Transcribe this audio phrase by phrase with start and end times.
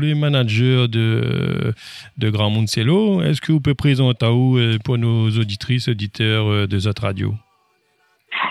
[0.00, 1.72] les managers de,
[2.18, 3.22] de Grand Monticello.
[3.22, 7.34] Est-ce que vous pouvez présenter vous pour nos auditrices, auditeurs de notre radio?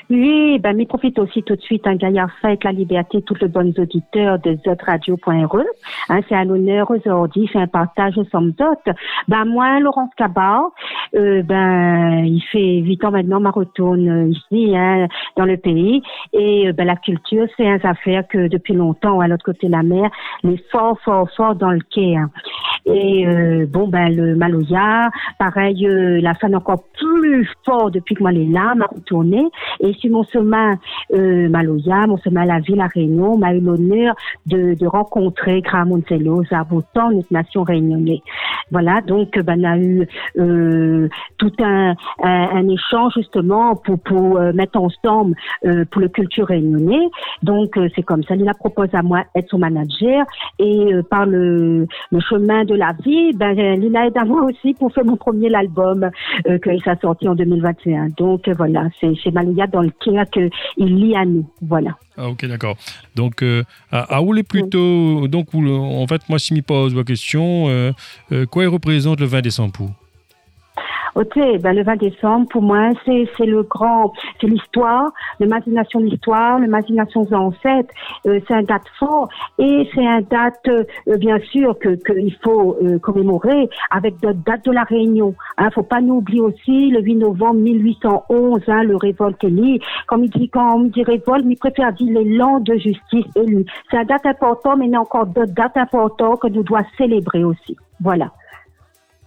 [0.10, 3.48] Oui, ben, mais profite aussi tout de suite, un gaillard avec la liberté, tous les
[3.48, 5.64] bons auditeurs de zotradio.re.
[6.10, 8.96] Hein, c'est un honneur aujourd'hui, c'est un partage somme toute.
[9.28, 10.72] Ben, moi, Laurence Cabar,
[11.16, 16.02] euh, ben, il fait huit ans maintenant, ma retourne ici, hein, dans le pays.
[16.34, 19.72] Et, euh, ben, la culture, c'est une affaire que depuis longtemps, à l'autre côté de
[19.72, 20.10] la mer,
[20.44, 22.16] les fort, fort, fort dans le quai.
[22.16, 22.30] Hein.
[22.86, 28.24] Et, euh, bon, ben, le Maloya, pareil, euh, la fan encore plus fort depuis que
[28.24, 29.44] moi, les là, m'a retourné.
[29.80, 30.76] Et sur mon chemin
[31.14, 35.62] euh, Maloya, mon chemin à la ville à Réunion, m'a eu l'honneur de, de rencontrer
[35.62, 38.22] Gramoncello, Zabotan, notre nation réunionnais.
[38.72, 40.99] Voilà, donc ben, on a eu euh,
[41.38, 41.96] tout un,
[42.70, 47.08] échange justement pour, pour euh, mettre ensemble euh, pour le culture réunionnais.
[47.44, 50.26] Donc euh, c'est comme ça, il a proposé à moi d'être son manager
[50.60, 51.88] et par le,
[52.30, 55.54] chemin de la vie, ben, il a aidé à moi aussi pour faire mon premier
[55.54, 56.10] album
[56.46, 58.10] que ça sorti en 2021.
[58.18, 61.46] Donc voilà, c'est Maloya dans le cas qu'il lie à nous.
[61.62, 61.96] Voilà.
[62.20, 62.76] Ah, ok, d'accord.
[63.16, 65.28] Donc, euh, à, où les plutôt.
[65.30, 67.94] Donc, en fait, moi, si je pose la question, euh,
[68.34, 69.92] euh, quoi représente le 20 décembre pour
[71.16, 77.24] Ok, ben le 20 décembre, pour moi, c'est le grand, c'est l'histoire, l'imagination l'histoire, l'imagination
[77.24, 77.94] des ancêtres.
[78.28, 80.84] Euh, c'est un date fort et c'est un date, euh,
[81.18, 85.36] bien sûr, que qu'il faut euh, commémorer avec d'autres dates de la Réunion.
[85.58, 89.80] Hein, faut pas nous oublier aussi le 8 novembre 1811, hein, le révolte élu.
[90.08, 93.66] Comme il dit, quand on dit révolte, il préfère dire l'élan de justice élu.
[93.90, 96.84] C'est un date important, mais il y a encore d'autres dates importantes que nous devons
[96.98, 97.76] célébrer aussi.
[98.02, 98.32] Voilà.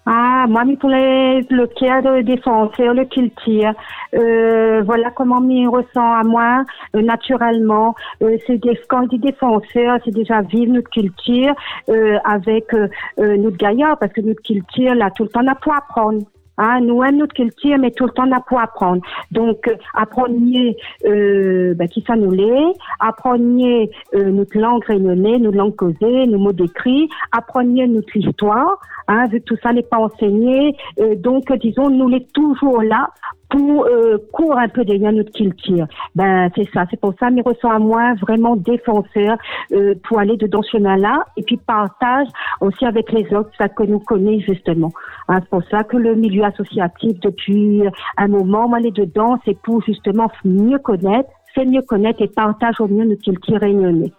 [0.04, 3.72] Ah, les, le cadre défenseur, le culture,
[4.14, 6.64] euh, voilà comment m'y ressent à moi,
[6.96, 7.94] euh, naturellement.
[8.22, 11.54] Euh, c'est des, quand je défenseur, c'est déjà vivre notre culture
[11.88, 15.54] euh, avec euh, notre gaillard, parce que notre culture, là, tout le temps, on a
[15.54, 16.22] pour apprendre.
[16.58, 19.02] Hein, nous aimons notre culture, mais tout le temps on a pour apprendre.
[19.30, 20.76] Donc, euh, apprenez
[21.06, 26.38] euh, ben, qui ça nous l'est, apprenez euh, notre langue réunionnais, notre langue causée, nos
[26.38, 30.76] mots d'écrit, apprenez notre histoire, hein, vu que tout ça n'est pas enseigné.
[31.00, 33.08] Euh, donc, disons, nous l'est toujours là
[33.52, 35.86] pour euh, court un peu derrière notre culture.
[36.14, 39.36] Ben c'est ça, c'est pour ça me ressent à moi vraiment défenseur
[39.72, 42.26] euh, pour aller de ce chemin-là et puis partage
[42.60, 44.90] aussi avec les autres ça que nous connaissons justement.
[45.28, 47.82] Hein, c'est pour ça que le milieu associatif depuis
[48.16, 52.80] un moment, moi les dedans, c'est pour justement mieux connaître, faire mieux connaître et partage
[52.80, 54.12] au mieux notre culture réunionnais.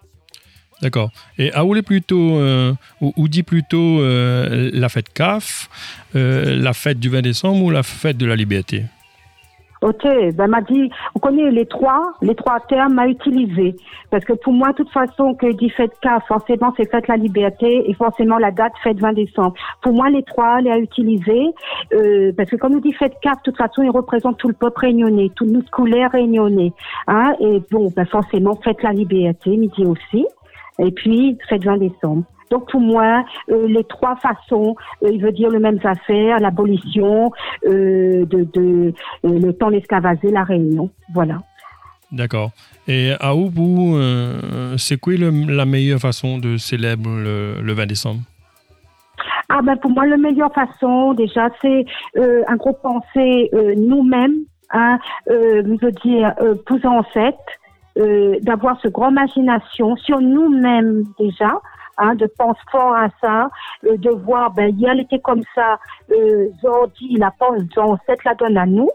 [0.81, 1.11] D'accord.
[1.37, 5.69] Et à où est plutôt, euh, ou, dit plutôt euh, la fête CAF,
[6.15, 8.83] euh, la fête du 20 décembre ou la fête de la liberté?
[9.83, 13.75] Ok, ben m'a dit, vous connaissez les trois, les trois termes à utiliser.
[14.11, 17.17] Parce que pour moi, de toute façon, que dit fête cas, forcément, c'est fête la
[17.17, 19.55] liberté et forcément la date fête 20 décembre.
[19.81, 21.47] Pour moi, les trois, les à utiliser.
[21.93, 24.53] Euh, parce que comme nous dit fête cas, de toute façon, ils représentent tout le
[24.53, 26.71] peuple réunionnais, toute notre couleur réunionnais.
[27.07, 30.25] Hein, et bon, ben forcément, fête la liberté, midi aussi.
[30.79, 32.23] Et puis, fête 20 décembre.
[32.53, 37.31] Donc pour moi, euh, les trois façons, euh, il veut dire le même affaire, l'abolition,
[37.65, 38.93] euh, de, de
[39.23, 40.91] le temps d'escavaser, la réunion.
[41.15, 41.39] Voilà.
[42.11, 42.51] D'accord.
[42.87, 43.97] Et à vous,
[44.77, 48.19] c'est quoi le, la meilleure façon de célébrer le, le 20 décembre?
[49.49, 51.85] Ah ben pour moi, la meilleure façon, déjà, c'est
[52.17, 54.35] euh, un gros pensée euh, nous-mêmes,
[54.71, 54.99] hein,
[55.31, 57.39] euh, veut dire euh, pour ancêtres,
[57.97, 61.61] euh, d'avoir ce grand imagination sur nous-mêmes déjà,
[61.97, 63.49] hein, de penser fort à ça,
[63.85, 65.77] euh, de voir, ben, hier, elle était comme ça,
[66.11, 67.61] euh, Zordi, la pense,
[68.05, 68.89] cette la donne à nous,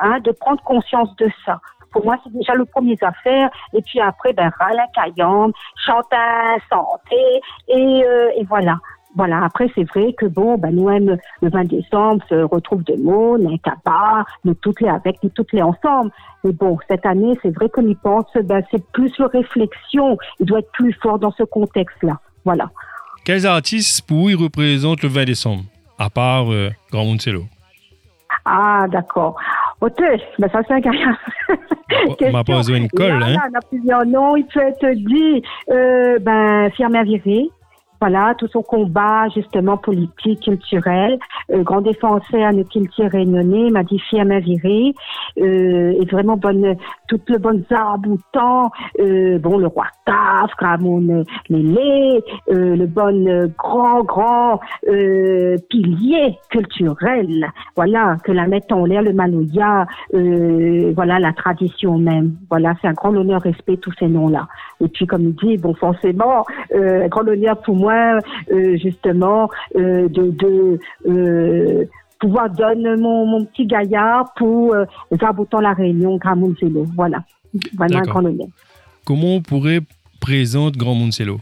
[0.00, 1.60] hein, de prendre conscience de ça.
[1.94, 3.50] Pour moi, c'est déjà le premier affaire.
[3.72, 8.78] Et puis après, ben, Rala Kayam, Chantin, Santé, et, euh, et voilà.
[9.16, 12.96] Voilà, après, c'est vrai que bon, ben, nous, même, le 20 décembre, se retrouve de
[13.00, 16.10] mots, les capas, nous toutes les avec, nous toutes les ensemble.
[16.42, 20.18] Mais bon, cette année, c'est vrai qu'on y pense, ben, c'est plus le réflexion.
[20.40, 22.18] Il doit être plus fort dans ce contexte-là.
[22.44, 22.70] Voilà.
[23.24, 25.64] Quels artistes pour vous représentent le 20 décembre,
[25.98, 27.44] à part euh, Grand Monticello
[28.44, 29.36] Ah, d'accord.
[29.80, 30.00] Ok,
[30.38, 30.90] ben ça c'est un gars.
[32.20, 34.36] On m'a posé une colle, Là, hein On a plusieurs noms.
[34.36, 37.48] Il peut être dit, euh, ben, Firmin Viré.
[38.00, 41.18] Voilà, tout son combat, justement, politique, culturel.
[41.50, 44.94] Euh, grand défenseur à nos cultures réunionnais, m'a dit Firmin Viré.
[45.40, 46.76] euh, et vraiment bonne,
[47.18, 47.64] toutes les bonnes
[48.98, 56.38] euh, bon le roi Taf, Ramon Lélé, euh, le bon euh, grand grand euh, pilier
[56.50, 57.46] culturel,
[57.76, 62.88] voilà que la mettre en l'air le Maloya, euh, voilà la tradition même, voilà c'est
[62.88, 64.48] un grand honneur respect tous ces noms là.
[64.80, 66.44] Et puis comme il dit, bon forcément,
[66.74, 68.18] un grand honneur pour moi
[68.50, 71.88] justement de, de
[72.18, 74.84] pouvoir donner mon, mon petit gaillard pour euh,
[75.60, 76.86] la Réunion, Grand Monzelo.
[76.94, 77.24] Voilà.
[77.76, 78.48] Voilà un grand honneur.
[79.04, 79.80] Comment on pourrait
[80.20, 81.40] présenter Grand Moncello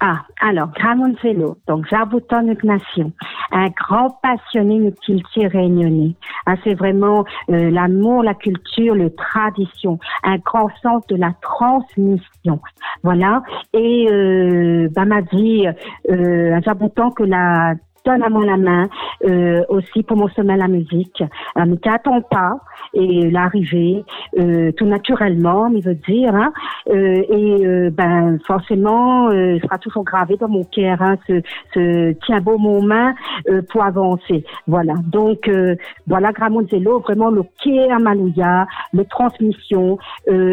[0.00, 3.12] Ah, alors, Grand Monzelo, donc Zabouton notre nation,
[3.50, 6.14] un grand passionné de culture réunionnais.
[6.46, 12.60] Ah, c'est vraiment euh, l'amour, la culture, le tradition, un grand sens de la transmission.
[13.02, 13.42] Voilà.
[13.72, 15.66] Et euh, bah, m'a dit
[16.10, 17.74] euh, un que la
[18.08, 18.88] donne à moi la main
[19.24, 21.22] euh, aussi pour mon sommet à la musique.
[21.22, 22.58] Euh, mais t'attends pas
[22.94, 24.04] et l'arrivée
[24.38, 26.34] euh, tout naturellement, il veut dire.
[26.34, 26.52] Hein,
[26.90, 31.40] euh, et euh, ben forcément, euh, sera toujours gravé dans mon cœur hein, ce,
[31.74, 33.14] ce tiens beau main
[33.48, 34.44] euh, pour avancer.
[34.66, 34.94] Voilà.
[35.06, 35.76] Donc euh,
[36.06, 39.98] voilà Gramonzello, vraiment le cœur Malouya, le transmission,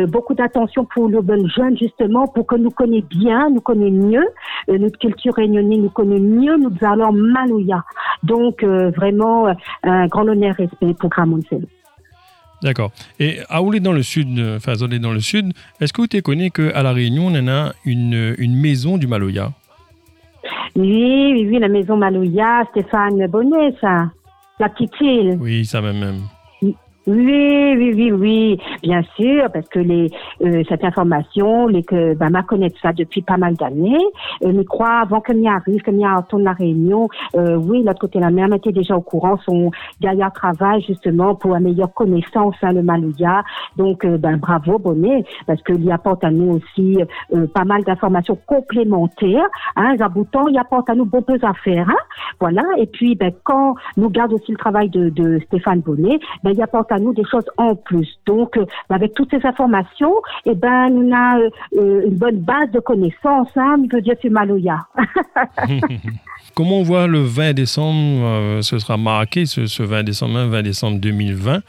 [0.08, 4.26] beaucoup d'attention pour le bon jeune justement pour que nous connaît bien, nous connaît mieux
[4.68, 7.84] notre culture réunionnais, nous connaît mieux nous allons Malouya.
[8.24, 9.48] Donc vraiment
[9.84, 11.68] un grand honneur et respect pour Gramonzello.
[12.62, 12.92] D'accord.
[13.20, 16.50] Et à Oulé dans le sud, euh, enfin dans le sud, est-ce que tu connais
[16.50, 19.52] qu'à La Réunion, on en a une, une maison du Maloya?
[20.76, 24.12] Oui, oui, oui, la maison Malouya, Stéphane Bonnet, ça.
[24.60, 25.38] La petite île.
[25.40, 26.00] Oui, ça même.
[26.00, 26.22] même.
[26.62, 26.76] Oui,
[27.76, 30.10] oui, oui, oui, bien sûr, parce que les
[30.42, 34.06] euh, cette information, les que ben, m'a connaît ça depuis pas mal d'années.
[34.44, 38.00] Euh, mais crois avant que m'y arrive, que m'y retourne la réunion, euh, oui, l'autre
[38.00, 42.56] côté la mer était déjà au courant, son gaillard travail justement pour une meilleure connaissance
[42.62, 43.44] hein, le Malouya.
[43.78, 47.00] Donc euh, ben bravo Bonnet, parce qu'il apporte à nous aussi
[47.34, 49.48] euh, pas mal d'informations complémentaires.
[49.76, 51.90] Hein, Zabouton, il apporte à nous beaucoup d'affaires.
[51.90, 52.04] Hein,
[52.40, 52.64] voilà.
[52.78, 56.62] Et puis ben quand nous garde aussi le travail de, de Stéphane Bonnet, ben il
[56.62, 58.08] apporte à nous des choses en plus.
[58.28, 60.14] Donc, euh, avec toutes ces informations,
[60.46, 63.78] eh ben, on a euh, euh, une bonne base de connaissances, hein,
[64.22, 64.86] c'est Maloya.
[66.56, 70.48] Comment on voit le 20 décembre, euh, ce sera marqué ce, ce 20 décembre, hein,
[70.48, 71.60] 20 décembre 2020,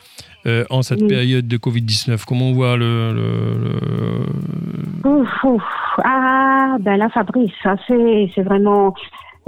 [0.47, 1.09] euh, en cette Oui.
[1.09, 3.13] période de Covid-19 Comment on voit le...
[3.13, 5.63] le- le- Ouf, ouf.
[6.05, 8.95] Ah, ben là, Fabrice, ça, c'est, c'est vraiment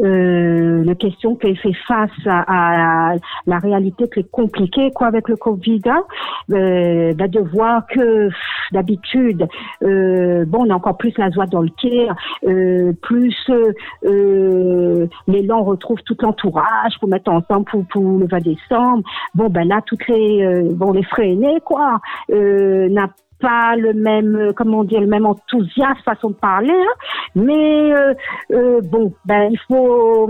[0.01, 3.17] euh, la question qu'il fait face à, à
[3.47, 5.83] la réalité qui est compliquée, quoi, avec le Covid.
[5.87, 6.03] Hein.
[6.53, 8.29] Euh, ben, de voir que
[8.73, 9.47] d'habitude,
[9.83, 12.17] euh, bon, on a encore plus la joie dans le cœur,
[12.47, 13.73] euh, plus euh,
[14.05, 19.03] euh, l'élan retrouve tout l'entourage pour mettre ensemble pour, pour le 20 décembre.
[19.35, 23.09] Bon, ben là, toutes les, bon, les freinés, quoi, n'a
[23.41, 27.31] pas le même, euh, comment dire, le même enthousiasme, façon de parler, hein.
[27.35, 28.15] mais euh,
[28.53, 30.29] euh, bon, ben il faut,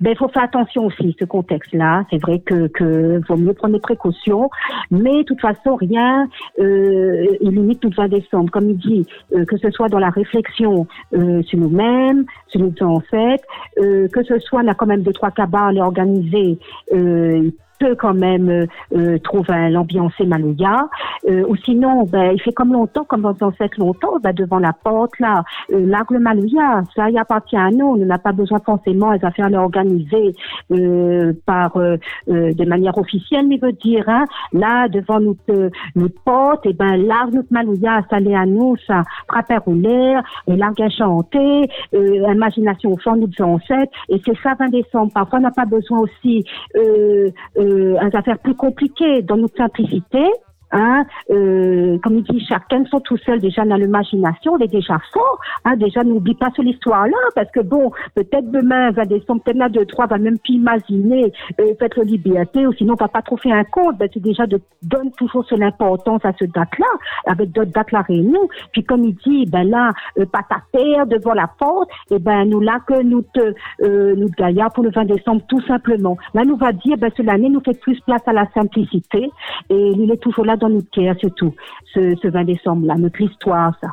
[0.00, 2.04] ben il faut faire attention aussi ce contexte-là.
[2.10, 4.50] C'est vrai que que vaut mieux prendre des précautions,
[4.90, 6.28] mais de toute façon rien,
[6.60, 9.98] euh, il limite tout le 20 décembre, comme il dit, euh, que ce soit dans
[9.98, 13.44] la réflexion euh, sur nous-mêmes, sur nos ancêtres,
[13.78, 16.58] euh, que ce soit on a quand même deux trois cabas à les organiser.
[16.92, 18.66] Euh, peut quand même euh,
[18.96, 19.84] euh, trouver un-
[20.26, 20.88] Malouya.
[21.28, 24.72] Euh, ou sinon, ben, il fait comme longtemps, comme dans ancêtres longtemps, ben, devant la
[24.72, 25.42] porte, là,
[25.72, 27.86] euh, l'arbre Malouya, ça y appartient à nous.
[27.86, 30.32] On n'a pas besoin forcément des affaires organisées
[30.72, 31.96] euh, par euh,
[32.28, 37.34] de manière officielle, mais veut dire, hein, là, devant notre, notre porte, et ben, l'arbre
[37.34, 42.92] notre Malouya, ça l'est à nous, ça, frapper ou l'air, euh, l'arbre à chanter, imagination
[42.92, 45.12] au fond nos ancêtres, et c'est ça 20 décembre.
[45.12, 46.44] Parfois, on n'a pas besoin aussi
[46.76, 47.67] euh, euh,
[48.00, 50.24] un affaire plus compliquées dans notre simplicité.
[50.70, 54.98] Hein, euh, comme il dit, chacun sont tout seul déjà dans l'imagination, on est déjà
[55.12, 55.40] fort.
[55.64, 59.68] Hein, déjà, n'oublie pas sur l'histoire-là, parce que bon, peut-être demain, 20 décembre, peut-être là,
[59.68, 63.22] deux, trois, va même plus imaginer, euh, faites le liberté, ou sinon, on va pas
[63.22, 63.98] trop faire un compte.
[63.98, 66.86] Ben, c'est déjà de donne toujours sur l'importance à ce date-là,
[67.26, 68.48] avec d'autres dates la réunion.
[68.72, 72.44] Puis comme il dit, ben là, euh, pas ta terre devant la porte, et ben
[72.44, 76.16] nous là que nous te, euh, nous te pour le 20 décembre, tout simplement.
[76.34, 79.30] Là, nous va dire, ben, cette année, nous fait plus place à la simplicité,
[79.70, 81.54] et il est toujours là dans notre cœur, surtout,
[81.94, 83.88] ce, ce 20 décembre-là, notre histoire, ça.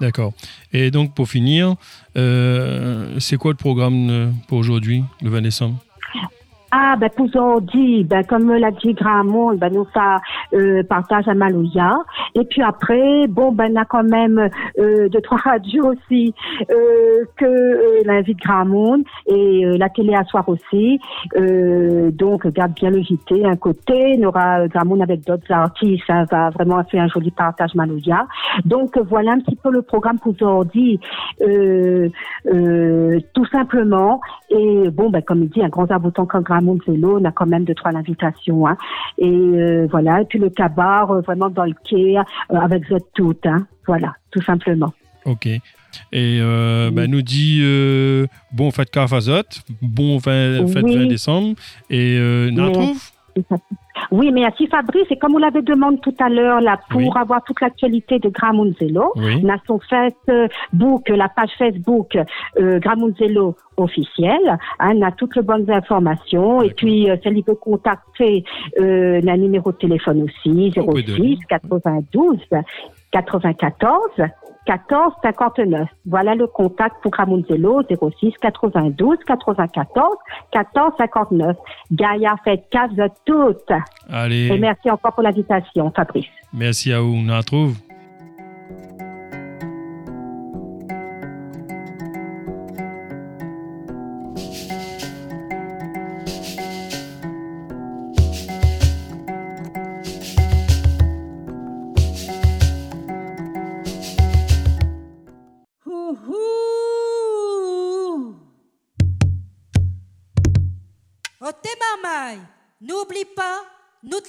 [0.00, 0.32] D'accord.
[0.72, 1.74] Et donc, pour finir,
[2.16, 5.78] euh, c'est quoi le programme euh, pour aujourd'hui, le 20 décembre
[6.72, 10.20] Ah, ben, aujourd'hui, ben, comme l'a dit Gramont, ben, nous, ça,
[10.52, 11.96] euh, partage à Malouya.
[12.34, 16.34] Et puis après, bon, ben, on a quand même, euh, deux, trois radios aussi,
[16.70, 21.00] euh, que, euh, l'invite Gramont et euh, la télé à soir aussi.
[21.36, 24.16] Euh, donc, garde bien le JT, un côté.
[24.16, 28.26] Nora Gramont avec d'autres artistes, ça va vraiment faire un joli partage Malouya.
[28.64, 30.18] Donc, voilà un petit peu le programme
[31.42, 34.20] euh, tout simplement.
[34.50, 37.46] Et bon, ben, comme il dit, un grand aboutant comme Gramont Vélo, on a quand
[37.46, 38.66] même deux, trois invitations.
[38.66, 38.76] Hein.
[39.18, 42.98] Et euh, voilà, et puis le cabar, euh, vraiment dans le quai, euh, avec vous
[43.14, 43.46] toutes.
[43.46, 43.66] Hein.
[43.86, 44.92] Voilà, tout simplement.
[45.24, 45.46] Ok.
[45.46, 45.60] Et
[46.40, 49.42] euh, ben, nous dit euh, bon fête Carfazot,
[49.80, 50.96] bon fin- fête Oui.
[50.96, 51.54] 20 décembre.
[51.88, 53.02] Et euh, nous Mais- retrouve
[54.12, 57.08] Oui, mais si Fabrice, et comme vous l'avez demandé tout à l'heure, là, pour Oui.
[57.14, 59.40] avoir toute l'actualité de Gramonzello, Oui.
[59.44, 62.16] on a son Facebook, la page Facebook
[62.58, 67.42] euh, Gramonzello officielle, hein, on a toutes les bonnes informations, et puis euh, celle qui
[67.42, 68.44] peut contacter,
[68.80, 71.36] euh, on a un numéro de téléphone aussi, On peut donner.
[71.36, 72.38] 06 92
[73.16, 74.00] 94
[74.66, 75.88] 14 59.
[76.06, 77.82] Voilà le contact pour Gramonzello,
[78.20, 80.16] 06 92 94
[80.50, 81.56] 14 59.
[81.92, 82.90] Gaïa fait case
[83.24, 83.70] toutes.
[84.10, 86.26] Allez, Et merci encore pour l'invitation, Fabrice.
[86.52, 87.14] merci à vous.
[87.16, 87.74] Nous retrouve.
[87.74, 87.85] Houhou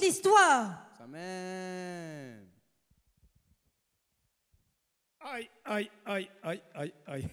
[0.07, 0.85] notre l'histoire.
[1.03, 2.47] Amen.
[5.19, 7.29] Ai, ai, ai, ai, ai, ai.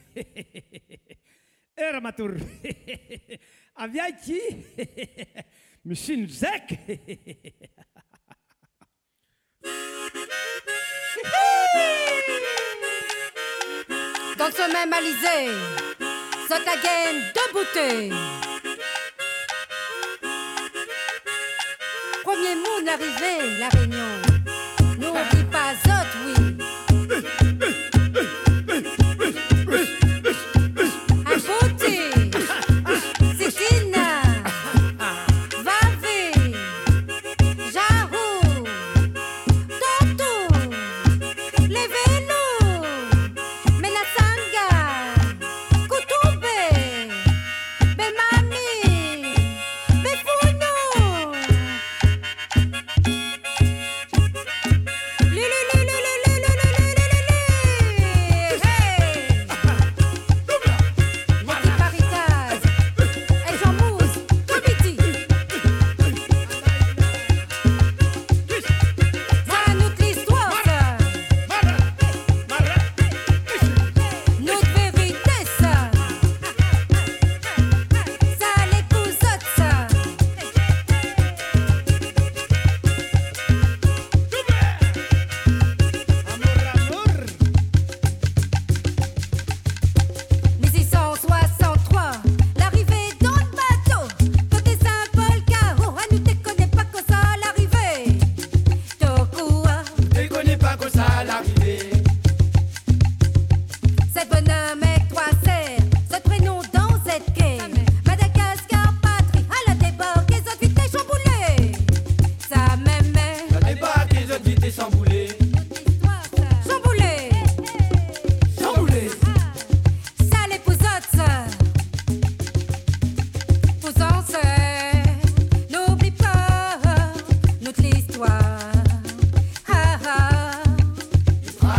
[1.77, 2.35] Era matur.
[3.77, 4.41] Aviaiti.
[5.85, 6.79] Machine Zek.
[14.37, 15.53] Dans ce même alizé,
[16.49, 18.44] cette again de bouteille.
[22.55, 23.99] Moon arrivé, la réunion.
[24.81, 25.44] N'oublie pas
[100.75, 101.04] Ne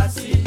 [0.06, 0.45] nasci.